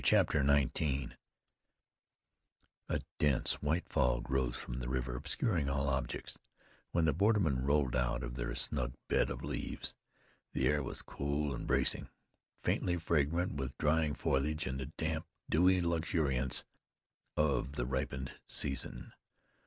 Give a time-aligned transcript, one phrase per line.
[0.03, 1.11] CHAPTER XIX
[2.89, 6.39] A dense white fog rose from the river, obscuring all objects,
[6.89, 9.93] when the bordermen rolled out of their snug bed of leaves.
[10.53, 12.09] The air was cool and bracing,
[12.63, 16.63] faintly fragrant with dying foliage and the damp, dewy luxuriance
[17.37, 19.13] of the ripened season.